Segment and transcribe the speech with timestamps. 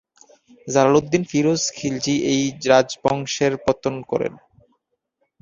[0.67, 4.33] Jalaluddin Firoz Khilji এই রাজবংশের পত্তন করেন।